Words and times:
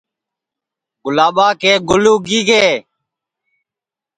گُلابا 1.03 1.47
کے 1.61 1.71
گُل 1.87 2.03
اُگی 2.13 2.39
گے 2.47 2.65